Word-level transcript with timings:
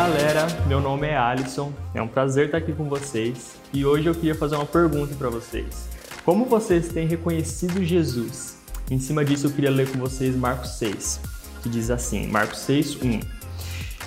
galera, 0.00 0.46
meu 0.66 0.80
nome 0.80 1.06
é 1.06 1.14
Alisson, 1.14 1.74
é 1.92 2.00
um 2.00 2.08
prazer 2.08 2.46
estar 2.46 2.56
aqui 2.56 2.72
com 2.72 2.88
vocês 2.88 3.56
e 3.70 3.84
hoje 3.84 4.06
eu 4.06 4.14
queria 4.14 4.34
fazer 4.34 4.56
uma 4.56 4.64
pergunta 4.64 5.14
para 5.14 5.28
vocês. 5.28 5.90
Como 6.24 6.46
vocês 6.46 6.88
têm 6.88 7.06
reconhecido 7.06 7.84
Jesus? 7.84 8.56
Em 8.90 8.98
cima 8.98 9.22
disso 9.22 9.48
eu 9.48 9.50
queria 9.50 9.70
ler 9.70 9.92
com 9.92 9.98
vocês 9.98 10.34
Marcos 10.34 10.70
6, 10.78 11.20
que 11.62 11.68
diz 11.68 11.90
assim, 11.90 12.26
Marcos 12.28 12.60
6, 12.60 12.96
1. 13.02 13.20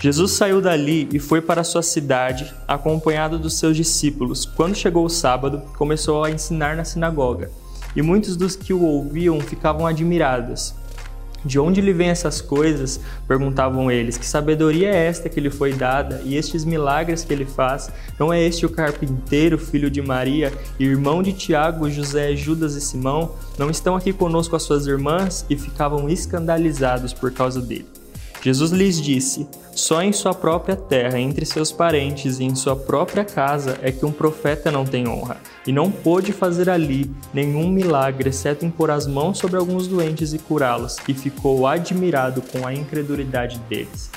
Jesus 0.00 0.32
saiu 0.32 0.62
dali 0.62 1.10
e 1.12 1.18
foi 1.18 1.42
para 1.42 1.62
sua 1.62 1.82
cidade, 1.82 2.50
acompanhado 2.66 3.38
dos 3.38 3.58
seus 3.58 3.76
discípulos. 3.76 4.46
Quando 4.46 4.74
chegou 4.74 5.04
o 5.04 5.10
sábado, 5.10 5.60
começou 5.76 6.24
a 6.24 6.30
ensinar 6.30 6.74
na 6.74 6.86
sinagoga, 6.86 7.50
e 7.94 8.00
muitos 8.00 8.34
dos 8.34 8.56
que 8.56 8.72
o 8.72 8.80
ouviam 8.80 9.38
ficavam 9.42 9.86
admirados. 9.86 10.74
De 11.44 11.58
onde 11.58 11.80
lhe 11.80 11.92
vêm 11.92 12.08
essas 12.08 12.40
coisas? 12.40 13.00
perguntavam 13.26 13.90
eles. 13.90 14.16
Que 14.16 14.26
sabedoria 14.26 14.88
é 14.88 15.06
esta 15.06 15.28
que 15.28 15.40
lhe 15.40 15.50
foi 15.50 15.72
dada? 15.72 16.20
E 16.24 16.36
estes 16.36 16.64
milagres 16.64 17.24
que 17.24 17.32
ele 17.32 17.44
faz? 17.44 17.90
Não 18.18 18.32
é 18.32 18.42
este 18.42 18.64
o 18.64 18.70
carpinteiro, 18.70 19.58
filho 19.58 19.90
de 19.90 20.00
Maria, 20.00 20.52
irmão 20.78 21.22
de 21.22 21.32
Tiago, 21.32 21.90
José, 21.90 22.34
Judas 22.36 22.74
e 22.74 22.80
Simão? 22.80 23.32
Não 23.58 23.70
estão 23.70 23.96
aqui 23.96 24.12
conosco 24.12 24.56
as 24.56 24.62
suas 24.62 24.86
irmãs? 24.86 25.44
E 25.48 25.56
ficavam 25.56 26.08
escandalizados 26.08 27.12
por 27.12 27.32
causa 27.32 27.60
dele. 27.60 28.01
Jesus 28.42 28.72
lhes 28.72 29.00
disse: 29.00 29.46
Só 29.72 30.02
em 30.02 30.12
sua 30.12 30.34
própria 30.34 30.74
terra, 30.74 31.18
entre 31.18 31.46
seus 31.46 31.70
parentes 31.70 32.40
e 32.40 32.44
em 32.44 32.56
sua 32.56 32.74
própria 32.74 33.24
casa 33.24 33.78
é 33.80 33.92
que 33.92 34.04
um 34.04 34.10
profeta 34.10 34.68
não 34.68 34.84
tem 34.84 35.06
honra. 35.06 35.40
E 35.64 35.70
não 35.70 35.92
pôde 35.92 36.32
fazer 36.32 36.68
ali 36.68 37.08
nenhum 37.32 37.70
milagre, 37.70 38.30
exceto 38.30 38.66
impor 38.66 38.90
as 38.90 39.06
mãos 39.06 39.38
sobre 39.38 39.56
alguns 39.56 39.86
doentes 39.86 40.34
e 40.34 40.38
curá-los, 40.38 40.96
e 41.06 41.14
ficou 41.14 41.68
admirado 41.68 42.42
com 42.42 42.66
a 42.66 42.74
incredulidade 42.74 43.58
deles. 43.68 44.10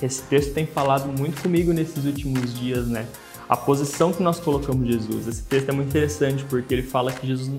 Esse 0.00 0.22
texto 0.22 0.52
tem 0.52 0.66
falado 0.66 1.08
muito 1.08 1.40
comigo 1.42 1.72
nesses 1.72 2.04
últimos 2.04 2.54
dias, 2.54 2.86
né? 2.86 3.06
A 3.48 3.56
posição 3.56 4.12
que 4.12 4.22
nós 4.22 4.38
colocamos 4.38 4.86
Jesus. 4.86 5.26
Esse 5.26 5.42
texto 5.42 5.70
é 5.70 5.72
muito 5.72 5.88
interessante 5.88 6.44
porque 6.44 6.74
ele 6.74 6.82
fala 6.82 7.10
que 7.10 7.26
Jesus, 7.26 7.50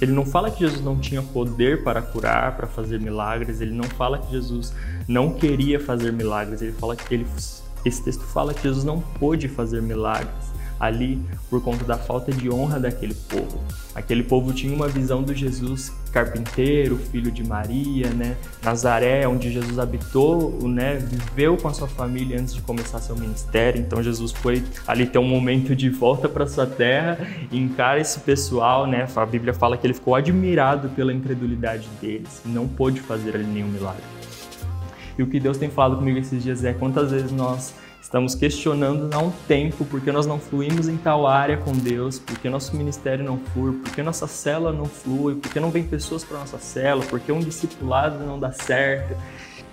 ele 0.00 0.12
não 0.12 0.26
fala 0.26 0.50
que 0.50 0.60
Jesus 0.60 0.82
não 0.82 0.98
tinha 0.98 1.22
poder 1.22 1.82
para 1.82 2.02
curar, 2.02 2.56
para 2.56 2.66
fazer 2.66 3.00
milagres, 3.00 3.60
ele 3.60 3.72
não 3.72 3.84
fala 3.84 4.18
que 4.18 4.30
Jesus 4.30 4.74
não 5.06 5.32
queria 5.32 5.80
fazer 5.80 6.12
milagres, 6.12 6.60
ele 6.60 6.72
fala 6.72 6.94
que 6.94 7.14
ele, 7.14 7.26
esse 7.84 8.02
texto 8.02 8.24
fala 8.24 8.52
que 8.52 8.62
Jesus 8.62 8.84
não 8.84 9.00
pôde 9.00 9.48
fazer 9.48 9.80
milagres 9.80 10.47
ali 10.78 11.20
por 11.50 11.62
conta 11.62 11.84
da 11.84 11.96
falta 11.96 12.32
de 12.32 12.50
honra 12.50 12.78
daquele 12.78 13.14
povo. 13.14 13.58
Aquele 13.94 14.22
povo 14.22 14.52
tinha 14.52 14.74
uma 14.74 14.88
visão 14.88 15.22
do 15.22 15.34
Jesus 15.34 15.92
carpinteiro, 16.12 16.96
filho 16.96 17.30
de 17.30 17.46
Maria, 17.46 18.10
né? 18.10 18.36
Nazaré, 18.62 19.26
onde 19.26 19.50
Jesus 19.50 19.78
habitou, 19.78 20.56
né? 20.68 20.96
Viveu 20.96 21.56
com 21.56 21.68
a 21.68 21.74
sua 21.74 21.88
família 21.88 22.40
antes 22.40 22.54
de 22.54 22.60
começar 22.62 23.00
seu 23.00 23.16
ministério. 23.16 23.80
Então 23.80 24.02
Jesus 24.02 24.32
foi 24.32 24.62
ali 24.86 25.06
ter 25.06 25.18
um 25.18 25.28
momento 25.28 25.74
de 25.74 25.90
volta 25.90 26.28
para 26.28 26.46
sua 26.46 26.66
terra 26.66 27.18
e 27.50 27.58
encara 27.58 28.00
esse 28.00 28.20
pessoal, 28.20 28.86
né? 28.86 29.06
A 29.14 29.26
Bíblia 29.26 29.52
fala 29.52 29.76
que 29.76 29.86
ele 29.86 29.94
ficou 29.94 30.14
admirado 30.14 30.88
pela 30.90 31.12
incredulidade 31.12 31.88
deles, 32.00 32.40
e 32.44 32.48
não 32.48 32.68
pôde 32.68 33.00
fazer 33.00 33.34
ali 33.34 33.44
nenhum 33.44 33.68
milagre. 33.68 34.02
E 35.18 35.22
o 35.22 35.26
que 35.26 35.40
Deus 35.40 35.58
tem 35.58 35.68
falado 35.68 35.96
comigo 35.96 36.18
esses 36.18 36.42
dias 36.42 36.64
é 36.64 36.72
quantas 36.72 37.10
vezes 37.10 37.32
nós 37.32 37.74
Estamos 38.08 38.34
questionando 38.34 39.12
há 39.12 39.18
um 39.18 39.30
tempo 39.46 39.84
porque 39.84 40.10
nós 40.10 40.24
não 40.24 40.40
fluímos 40.40 40.88
em 40.88 40.96
tal 40.96 41.26
área 41.26 41.58
com 41.58 41.72
Deus, 41.72 42.18
porque 42.18 42.48
nosso 42.48 42.74
ministério 42.74 43.22
não 43.22 43.38
flui, 43.52 43.74
porque 43.84 44.02
nossa 44.02 44.26
célula 44.26 44.72
não 44.72 44.86
flui, 44.86 45.34
porque 45.34 45.60
não 45.60 45.70
vem 45.70 45.84
pessoas 45.84 46.24
para 46.24 46.38
nossa 46.38 46.56
célula, 46.56 47.04
porque 47.04 47.30
um 47.30 47.38
discipulado 47.38 48.24
não 48.24 48.40
dá 48.40 48.50
certo. 48.50 49.14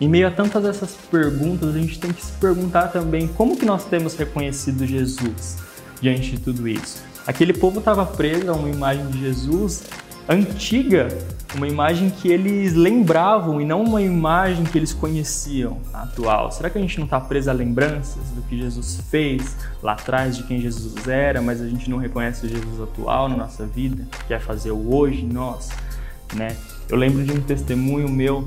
Em 0.02 0.10
meio 0.10 0.28
a 0.28 0.32
tantas 0.32 0.62
dessas 0.62 0.96
perguntas, 1.10 1.74
a 1.74 1.80
gente 1.80 1.98
tem 1.98 2.12
que 2.12 2.22
se 2.22 2.34
perguntar 2.34 2.90
também 2.90 3.26
como 3.26 3.56
que 3.56 3.66
nós 3.66 3.86
temos 3.86 4.18
reconhecido 4.18 4.86
Jesus 4.86 5.56
diante 6.02 6.32
de 6.32 6.40
tudo 6.40 6.68
isso. 6.68 7.02
Aquele 7.26 7.54
povo 7.54 7.80
estava 7.80 8.06
preso 8.06 8.52
a 8.52 8.54
uma 8.54 8.70
imagem 8.70 9.08
de 9.08 9.18
Jesus 9.18 9.86
antiga, 10.28 11.08
uma 11.56 11.68
imagem 11.68 12.10
que 12.10 12.28
eles 12.28 12.74
lembravam 12.74 13.62
e 13.62 13.66
não 13.66 13.84
uma 13.84 14.02
imagem 14.02 14.66
que 14.66 14.78
eles 14.78 14.94
conheciam 14.94 15.80
atual. 15.94 16.52
Será 16.52 16.70
que 16.70 16.78
a 16.78 16.82
gente 16.82 16.98
não 16.98 17.06
está 17.06 17.20
preso 17.20 17.50
a 17.50 17.54
lembranças 17.54 18.24
do 18.32 18.42
que 18.44 18.58
Jesus 18.58 19.00
fez 19.10 19.56
lá 19.82 19.94
atrás, 19.94 20.36
de 20.36 20.44
quem 20.44 20.60
Jesus 20.60 21.08
era, 21.08 21.42
mas 21.42 21.62
a 21.62 21.68
gente 21.68 21.90
não 21.90 21.98
reconhece 21.98 22.46
o 22.46 22.50
Jesus 22.50 22.82
atual 22.82 23.30
na 23.30 23.38
nossa 23.38 23.66
vida, 23.66 24.06
quer 24.28 24.42
fazer 24.42 24.72
o 24.72 24.94
hoje 24.94 25.22
em 25.22 25.30
nós, 25.30 25.70
né? 26.34 26.56
Eu 26.90 26.98
lembro 26.98 27.24
de 27.24 27.32
um 27.32 27.42
testemunho 27.42 28.10
meu 28.10 28.44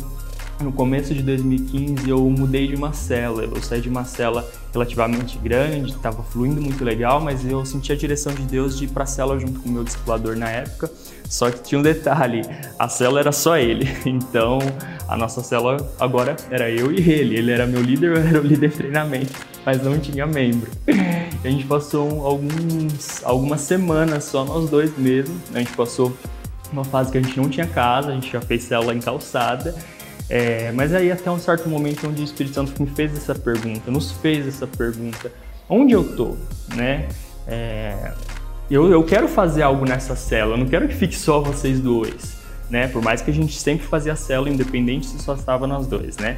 no 0.60 0.72
começo 0.72 1.14
de 1.14 1.22
2015 1.22 2.08
eu 2.08 2.19
mudei 2.30 2.66
de 2.66 2.74
uma 2.74 2.92
cela. 2.92 3.44
Eu 3.44 3.62
saí 3.62 3.80
de 3.80 3.88
uma 3.88 4.04
cela 4.04 4.48
relativamente 4.72 5.38
grande, 5.38 5.92
estava 5.92 6.22
fluindo 6.22 6.60
muito 6.60 6.84
legal, 6.84 7.20
mas 7.20 7.46
eu 7.46 7.64
senti 7.64 7.92
a 7.92 7.96
direção 7.96 8.32
de 8.34 8.42
Deus 8.42 8.76
de 8.76 8.84
ir 8.84 8.88
para 8.88 9.04
a 9.04 9.06
cela 9.06 9.38
junto 9.38 9.60
com 9.60 9.69
o 9.69 9.72
meu 9.72 9.84
discipulador 9.84 10.36
na 10.36 10.48
época. 10.50 10.91
Só 11.28 11.50
que 11.50 11.62
tinha 11.62 11.78
um 11.78 11.82
detalhe, 11.82 12.42
a 12.78 12.88
cela 12.88 13.20
era 13.20 13.32
só 13.32 13.56
ele. 13.56 13.88
Então, 14.08 14.58
a 15.06 15.16
nossa 15.16 15.42
cela 15.42 15.76
agora 15.98 16.34
era 16.50 16.70
eu 16.70 16.90
e 16.92 16.98
ele. 17.10 17.36
Ele 17.36 17.50
era 17.52 17.66
meu 17.66 17.80
líder, 17.80 18.16
eu 18.16 18.16
era 18.16 18.40
o 18.40 18.42
líder 18.42 18.70
de 18.70 18.76
treinamento, 18.76 19.32
mas 19.64 19.82
não 19.82 19.98
tinha 19.98 20.26
membro. 20.26 20.70
A 21.44 21.48
gente 21.48 21.64
passou 21.66 22.26
alguns, 22.26 23.22
algumas 23.25 23.60
semanas 23.60 24.25
só 24.25 24.44
nós 24.44 24.69
dois 24.69 24.96
mesmo. 24.98 25.38
A 25.54 25.58
gente 25.58 25.72
passou 25.72 26.12
uma 26.72 26.84
fase 26.84 27.12
que 27.12 27.19
a 27.19 27.22
gente 27.22 27.38
não 27.38 27.48
tinha 27.48 27.66
casa, 27.66 28.08
a 28.08 28.14
gente 28.14 28.30
já 28.30 28.40
fez 28.40 28.64
cela 28.64 28.94
em 28.94 29.00
calçada 29.00 29.75
é, 30.28 30.71
mas 30.72 30.93
aí 30.93 31.11
até 31.11 31.31
um 31.31 31.39
certo 31.39 31.69
momento 31.69 32.06
onde 32.06 32.21
o 32.21 32.25
Espírito 32.25 32.55
Santo 32.55 32.83
me 32.83 32.89
fez 32.89 33.16
essa 33.16 33.34
pergunta, 33.34 33.91
nos 33.91 34.12
fez 34.12 34.47
essa 34.47 34.66
pergunta, 34.66 35.33
onde 35.69 35.94
eu 35.94 36.16
tô, 36.16 36.37
né? 36.75 37.09
É, 37.47 38.12
eu, 38.71 38.91
eu 38.91 39.03
quero 39.05 39.27
fazer 39.27 39.62
algo 39.62 39.87
nessa 39.87 40.15
célula, 40.15 40.56
eu 40.56 40.61
não 40.61 40.69
quero 40.69 40.87
que 40.87 40.94
fique 40.94 41.17
só 41.17 41.41
vocês 41.41 41.81
dois, 41.81 42.37
né? 42.69 42.88
Por 42.88 43.00
mais 43.03 43.22
que 43.22 43.31
a 43.31 43.34
gente 43.34 43.59
sempre 43.59 43.87
fazia 43.87 44.12
a 44.12 44.17
célula 44.17 44.50
independente 44.50 45.06
se 45.06 45.19
só 45.19 45.34
estava 45.34 45.67
nós 45.67 45.87
dois, 45.87 46.19
né? 46.19 46.37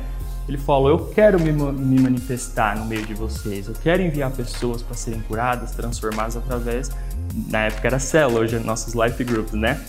Ele 0.48 0.58
falou, 0.58 0.88
eu 0.88 0.98
quero 1.06 1.40
me, 1.40 1.52
me 1.52 2.00
manifestar 2.00 2.76
no 2.76 2.84
meio 2.84 3.04
de 3.04 3.14
vocês, 3.14 3.66
eu 3.66 3.74
quero 3.82 4.02
enviar 4.02 4.30
pessoas 4.30 4.82
para 4.82 4.94
serem 4.94 5.20
curadas, 5.20 5.72
transformadas 5.72 6.36
através, 6.36 6.90
na 7.48 7.66
época 7.66 7.88
era 7.88 7.98
célula, 7.98 8.40
hoje 8.40 8.56
é 8.56 8.58
nossos 8.60 8.94
life 8.94 9.22
groups, 9.24 9.52
né? 9.52 9.80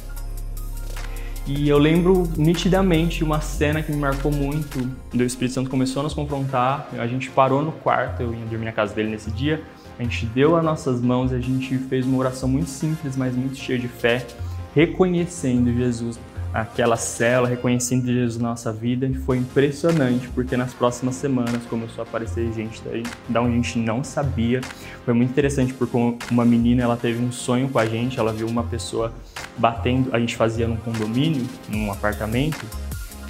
E 1.47 1.67
eu 1.67 1.77
lembro 1.77 2.29
nitidamente 2.37 3.23
uma 3.23 3.41
cena 3.41 3.81
que 3.81 3.91
me 3.91 3.97
marcou 3.97 4.31
muito. 4.31 4.79
O 5.13 5.21
Espírito 5.23 5.55
Santo 5.55 5.69
começou 5.69 6.01
a 6.01 6.03
nos 6.03 6.13
confrontar, 6.13 6.87
a 6.97 7.07
gente 7.07 7.29
parou 7.29 7.61
no 7.61 7.71
quarto, 7.71 8.21
eu 8.21 8.33
ia 8.33 8.45
dormir 8.45 8.65
na 8.65 8.71
casa 8.71 8.93
dele 8.93 9.09
nesse 9.09 9.31
dia, 9.31 9.61
a 9.99 10.03
gente 10.03 10.25
deu 10.27 10.55
as 10.55 10.63
nossas 10.63 11.01
mãos 11.01 11.31
e 11.31 11.35
a 11.35 11.39
gente 11.39 11.77
fez 11.77 12.05
uma 12.05 12.17
oração 12.17 12.47
muito 12.47 12.69
simples, 12.69 13.17
mas 13.17 13.35
muito 13.35 13.55
cheia 13.55 13.79
de 13.79 13.87
fé, 13.87 14.25
reconhecendo 14.73 15.73
Jesus 15.73 16.19
aquela 16.53 16.97
cela, 16.97 17.47
reconhecendo 17.47 18.05
Jesus 18.05 18.37
na 18.37 18.49
nossa 18.49 18.71
vida, 18.71 19.05
e 19.05 19.13
foi 19.13 19.37
impressionante, 19.37 20.27
porque 20.29 20.57
nas 20.57 20.73
próximas 20.73 21.15
semanas 21.15 21.63
começou 21.69 22.03
a 22.03 22.07
aparecer 22.07 22.51
gente 22.53 22.81
da 23.29 23.41
onde 23.41 23.53
a 23.53 23.55
gente 23.55 23.79
não 23.79 24.03
sabia. 24.03 24.61
Foi 25.05 25.13
muito 25.13 25.29
interessante 25.29 25.73
porque 25.73 25.97
uma 26.29 26.45
menina, 26.45 26.83
ela 26.83 26.97
teve 26.97 27.23
um 27.23 27.31
sonho 27.31 27.69
com 27.69 27.79
a 27.79 27.85
gente, 27.85 28.19
ela 28.19 28.33
viu 28.33 28.47
uma 28.47 28.63
pessoa 28.63 29.13
batendo, 29.57 30.13
a 30.13 30.19
gente 30.19 30.35
fazia 30.35 30.67
num 30.67 30.77
condomínio, 30.77 31.45
num 31.69 31.91
apartamento, 31.91 32.65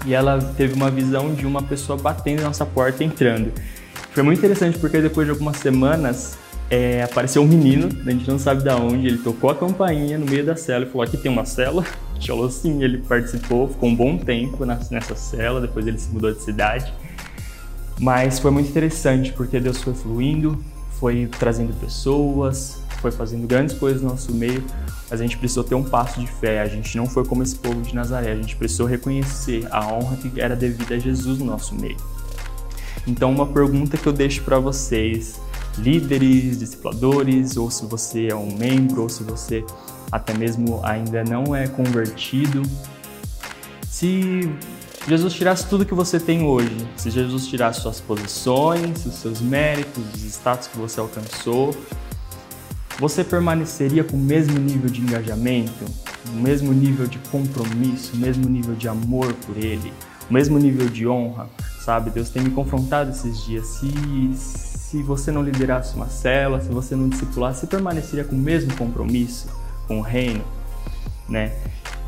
e 0.05 0.13
ela 0.13 0.39
teve 0.57 0.73
uma 0.73 0.89
visão 0.89 1.33
de 1.33 1.45
uma 1.45 1.61
pessoa 1.61 1.97
batendo 1.97 2.41
na 2.41 2.47
nossa 2.47 2.65
porta 2.65 3.03
entrando. 3.03 3.51
Foi 4.11 4.23
muito 4.23 4.39
interessante 4.39 4.77
porque 4.77 4.99
depois 4.99 5.25
de 5.27 5.31
algumas 5.31 5.57
semanas 5.57 6.37
é, 6.69 7.03
apareceu 7.03 7.41
um 7.41 7.47
menino, 7.47 7.89
a 8.05 8.11
gente 8.11 8.27
não 8.27 8.39
sabe 8.39 8.63
de 8.63 8.69
onde, 8.69 9.07
ele 9.07 9.17
tocou 9.19 9.49
a 9.49 9.55
campainha 9.55 10.17
no 10.17 10.25
meio 10.25 10.45
da 10.45 10.55
cela 10.55 10.85
e 10.85 10.87
falou: 10.87 11.03
Aqui 11.03 11.17
tem 11.17 11.31
uma 11.31 11.45
cela. 11.45 11.85
Falou 12.27 12.49
sim, 12.49 12.83
ele 12.83 12.99
participou, 12.99 13.67
ficou 13.67 13.89
um 13.89 13.95
bom 13.95 14.17
tempo 14.17 14.65
nessa 14.65 15.15
cela, 15.15 15.59
depois 15.59 15.85
ele 15.87 15.97
se 15.97 16.09
mudou 16.09 16.31
de 16.31 16.41
cidade. 16.41 16.93
Mas 17.99 18.39
foi 18.39 18.51
muito 18.51 18.69
interessante 18.69 19.31
porque 19.33 19.59
Deus 19.59 19.81
foi 19.81 19.93
fluindo, 19.93 20.63
foi 20.99 21.27
trazendo 21.39 21.73
pessoas, 21.79 22.81
foi 23.01 23.11
fazendo 23.11 23.47
grandes 23.47 23.75
coisas 23.75 24.01
no 24.01 24.09
nosso 24.09 24.33
meio, 24.33 24.63
mas 25.09 25.19
a 25.19 25.23
gente 25.23 25.37
precisou 25.37 25.63
ter 25.63 25.75
um 25.75 25.83
passo 25.83 26.19
de 26.19 26.27
fé. 26.27 26.61
A 26.61 26.67
gente 26.67 26.95
não 26.95 27.07
foi 27.07 27.25
como 27.25 27.43
esse 27.43 27.55
povo 27.55 27.81
de 27.81 27.93
Nazaré, 27.93 28.31
a 28.31 28.35
gente 28.35 28.55
precisou 28.55 28.87
reconhecer 28.87 29.67
a 29.71 29.93
honra 29.93 30.17
que 30.17 30.39
era 30.39 30.55
devida 30.55 30.95
a 30.95 30.99
Jesus 30.99 31.39
no 31.39 31.45
nosso 31.45 31.75
meio. 31.75 31.97
Então, 33.07 33.31
uma 33.31 33.47
pergunta 33.47 33.97
que 33.97 34.07
eu 34.07 34.13
deixo 34.13 34.43
para 34.43 34.59
vocês 34.59 35.39
líderes, 35.77 36.59
discipuladores, 36.59 37.57
ou 37.57 37.71
se 37.71 37.85
você 37.85 38.27
é 38.27 38.35
um 38.35 38.55
membro, 38.55 39.03
ou 39.03 39.09
se 39.09 39.23
você 39.23 39.65
até 40.11 40.33
mesmo 40.33 40.81
ainda 40.83 41.23
não 41.23 41.55
é 41.55 41.67
convertido. 41.67 42.61
Se 43.83 44.51
Jesus 45.07 45.33
tirasse 45.33 45.67
tudo 45.67 45.85
que 45.85 45.93
você 45.93 46.19
tem 46.19 46.43
hoje, 46.43 46.75
se 46.97 47.09
Jesus 47.09 47.47
tirasse 47.47 47.81
suas 47.81 47.99
posições, 47.99 49.05
os 49.05 49.15
seus 49.15 49.39
méritos, 49.41 50.03
os 50.13 50.23
status 50.23 50.67
que 50.67 50.77
você 50.77 50.99
alcançou, 50.99 51.75
você 52.99 53.23
permaneceria 53.23 54.03
com 54.03 54.15
o 54.15 54.19
mesmo 54.19 54.59
nível 54.59 54.89
de 54.89 55.01
engajamento, 55.01 55.85
o 56.31 56.37
mesmo 56.37 56.71
nível 56.71 57.07
de 57.07 57.17
compromisso, 57.31 58.13
o 58.13 58.17
mesmo 58.17 58.47
nível 58.47 58.75
de 58.75 58.87
amor 58.87 59.33
por 59.33 59.57
Ele, 59.57 59.91
o 60.29 60.33
mesmo 60.33 60.59
nível 60.59 60.87
de 60.87 61.07
honra, 61.07 61.49
sabe? 61.83 62.11
Deus 62.11 62.29
tem 62.29 62.43
me 62.43 62.51
confrontado 62.51 63.09
esses 63.09 63.43
dias. 63.43 63.65
Se, 63.65 64.31
se 64.35 65.01
você 65.01 65.31
não 65.31 65.41
liderasse 65.41 65.95
uma 65.95 66.09
célula, 66.09 66.61
se 66.61 66.69
você 66.69 66.95
não 66.95 67.09
discipulasse, 67.09 67.61
você 67.61 67.67
permaneceria 67.67 68.23
com 68.23 68.35
o 68.35 68.39
mesmo 68.39 68.75
compromisso 68.75 69.47
com 69.91 69.99
o 69.99 70.01
reino, 70.01 70.41
né? 71.27 71.51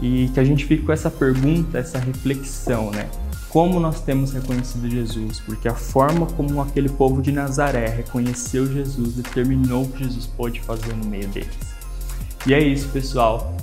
E 0.01 0.29
que 0.33 0.39
a 0.39 0.43
gente 0.43 0.65
fique 0.65 0.83
com 0.83 0.93
essa 0.93 1.11
pergunta, 1.11 1.77
essa 1.77 1.99
reflexão, 1.99 2.89
né? 2.91 3.09
Como 3.49 3.79
nós 3.79 4.01
temos 4.01 4.31
reconhecido 4.31 4.89
Jesus? 4.89 5.41
Porque 5.41 5.67
a 5.67 5.75
forma 5.75 6.25
como 6.25 6.61
aquele 6.61 6.89
povo 6.89 7.21
de 7.21 7.31
Nazaré 7.31 7.87
reconheceu 7.87 8.65
Jesus 8.65 9.15
determinou 9.15 9.83
o 9.83 9.89
que 9.89 10.03
Jesus 10.05 10.25
pôde 10.25 10.61
fazer 10.61 10.93
no 10.95 11.05
meio 11.05 11.27
deles. 11.27 11.73
E 12.47 12.53
é 12.53 12.59
isso, 12.59 12.87
pessoal. 12.87 13.55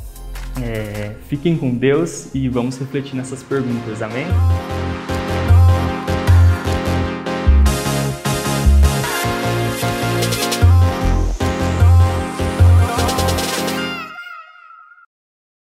É, 0.63 1.15
fiquem 1.27 1.57
com 1.57 1.75
Deus 1.75 2.29
e 2.35 2.49
vamos 2.49 2.79
refletir 2.79 3.17
nessas 3.17 3.43
perguntas, 3.43 4.03
amém? 4.03 4.27